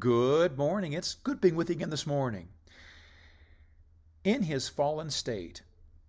[0.00, 0.94] Good morning.
[0.94, 2.48] It's good being with you again this morning.
[4.24, 5.60] In his fallen state,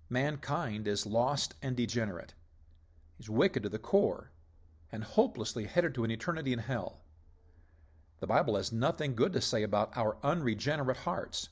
[0.09, 2.33] mankind is lost and degenerate.
[3.17, 4.31] He's wicked to the core
[4.93, 7.01] and hopelessly headed to an eternity in hell.
[8.21, 11.49] The Bible has nothing good to say about our unregenerate hearts.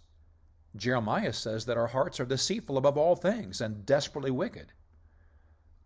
[0.77, 4.71] Jeremiah says that our hearts are deceitful above all things and desperately wicked.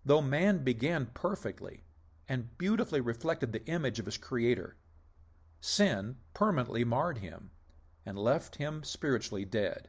[0.06, 1.84] Though man began perfectly
[2.30, 4.78] and beautifully reflected the image of his Creator,
[5.66, 7.50] sin permanently marred him
[8.06, 9.88] and left him spiritually dead.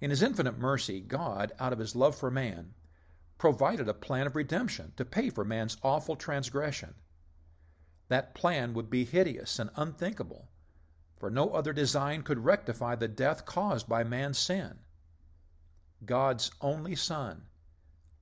[0.00, 2.72] In his infinite mercy, God, out of his love for man,
[3.36, 6.94] provided a plan of redemption to pay for man's awful transgression.
[8.08, 10.48] That plan would be hideous and unthinkable,
[11.18, 14.78] for no other design could rectify the death caused by man's sin.
[16.06, 17.48] God's only Son,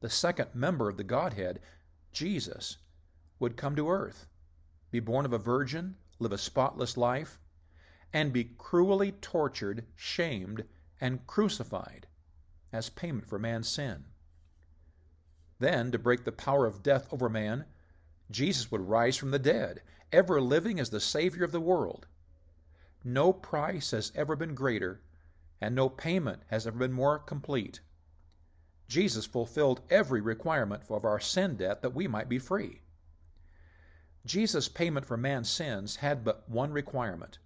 [0.01, 1.61] the second member of the Godhead,
[2.11, 2.79] Jesus,
[3.39, 4.27] would come to earth
[4.95, 7.41] be born of a virgin, live a spotless life,
[8.13, 10.65] and be cruelly tortured, shamed,
[11.01, 12.07] and crucified
[12.73, 14.05] as payment for man's sin.
[15.59, 17.65] Then, to break the power of death over man,
[18.31, 22.07] Jesus would rise from the dead, ever living as the Savior of the world.
[23.03, 25.01] No price has ever been greater,
[25.61, 27.81] and no payment has ever been more complete.
[28.87, 32.84] Jesus fulfilled every requirement of our sin debt that we might be free.
[34.27, 37.39] Jesus' payment for man's sins had but one requirement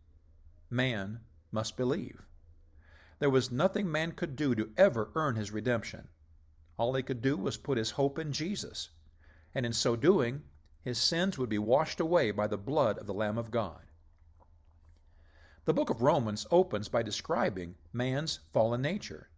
[0.71, 2.23] man must believe.
[3.19, 6.09] There was nothing man could do to ever earn his redemption.
[6.77, 8.91] All he could do was put his hope in Jesus,
[9.57, 10.45] and in so doing,
[10.81, 13.83] his sins would be washed away by the blood of the Lamb of God.
[15.65, 19.31] The book of Romans opens by describing man's fallen nature,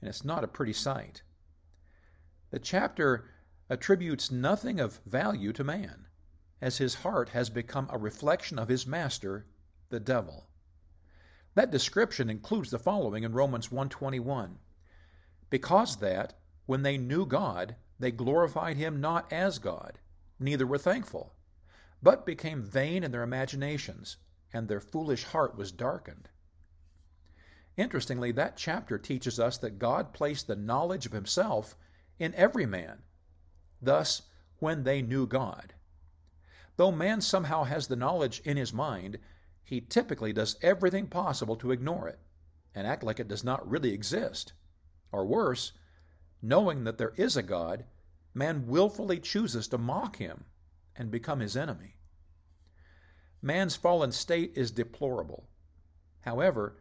[0.00, 1.22] and it's not a pretty sight.
[2.50, 3.30] The chapter
[3.70, 6.06] attributes nothing of value to man
[6.60, 9.46] as his heart has become a reflection of his master,
[9.88, 10.48] the devil.
[11.54, 14.58] That description includes the following in Romans 1:21.
[15.48, 19.98] Because that when they knew God, they glorified him not as God,
[20.38, 21.34] neither were thankful,
[22.02, 24.16] but became vain in their imaginations,
[24.52, 26.28] and their foolish heart was darkened.
[27.76, 31.76] Interestingly, that chapter teaches us that God placed the knowledge of himself
[32.18, 33.02] in every man.
[33.80, 34.22] Thus,
[34.58, 35.74] when they knew God.
[36.76, 39.18] Though man somehow has the knowledge in his mind,
[39.62, 42.18] he typically does everything possible to ignore it
[42.74, 44.52] and act like it does not really exist.
[45.12, 45.72] Or worse,
[46.42, 47.84] knowing that there is a God,
[48.34, 50.44] man willfully chooses to mock him
[50.96, 51.96] and become his enemy.
[53.42, 55.48] Man's fallen state is deplorable.
[56.20, 56.78] However,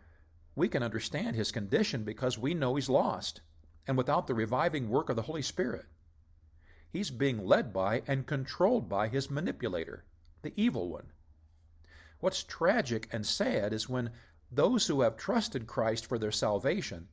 [0.56, 3.42] we can understand his condition because we know he's lost
[3.88, 5.86] and without the reviving work of the Holy Spirit.
[6.92, 10.06] He's being led by and controlled by his manipulator,
[10.42, 11.12] the evil one.
[12.20, 14.12] What's tragic and sad is when
[14.52, 17.08] those who have trusted Christ for their salvation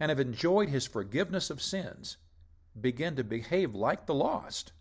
[0.00, 2.16] and have enjoyed his forgiveness of sins
[2.80, 4.72] begin to behave like the lost.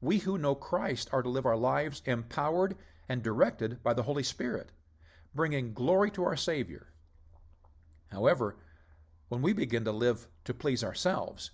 [0.00, 2.76] We who know Christ are to live our lives empowered
[3.08, 4.72] and directed by the Holy Spirit,
[5.32, 6.88] bringing glory to our Savior.
[8.10, 8.56] However,
[9.28, 11.52] when we begin to live to please ourselves,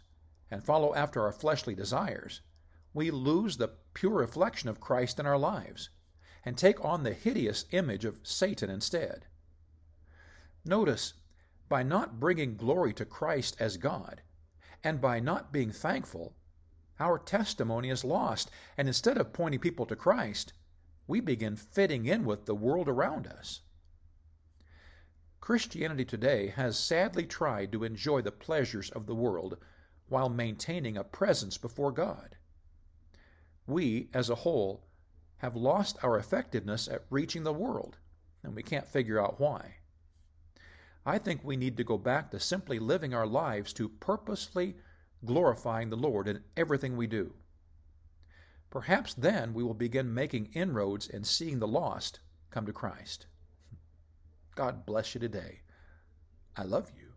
[0.50, 2.40] and follow after our fleshly desires,
[2.94, 5.90] we lose the pure reflection of Christ in our lives
[6.44, 9.26] and take on the hideous image of Satan instead.
[10.64, 11.14] Notice,
[11.68, 14.22] by not bringing glory to Christ as God,
[14.82, 16.34] and by not being thankful,
[17.00, 20.52] our testimony is lost, and instead of pointing people to Christ,
[21.06, 23.60] we begin fitting in with the world around us.
[25.40, 29.58] Christianity today has sadly tried to enjoy the pleasures of the world
[30.08, 32.36] while maintaining a presence before God.
[33.66, 34.86] We, as a whole,
[35.38, 37.98] have lost our effectiveness at reaching the world,
[38.42, 39.76] and we can't figure out why.
[41.06, 44.76] I think we need to go back to simply living our lives to purposely
[45.24, 47.34] glorifying the Lord in everything we do.
[48.70, 52.20] Perhaps then we will begin making inroads and seeing the lost
[52.50, 53.26] come to Christ.
[54.54, 55.60] God bless you today.
[56.56, 57.07] I love you.